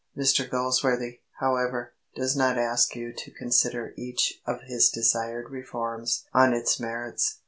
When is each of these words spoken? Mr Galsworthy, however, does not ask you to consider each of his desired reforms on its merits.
Mr 0.17 0.49
Galsworthy, 0.49 1.19
however, 1.39 1.93
does 2.15 2.35
not 2.35 2.57
ask 2.57 2.95
you 2.95 3.13
to 3.13 3.29
consider 3.29 3.93
each 3.95 4.41
of 4.47 4.61
his 4.63 4.89
desired 4.89 5.51
reforms 5.51 6.25
on 6.33 6.53
its 6.55 6.79
merits. 6.79 7.35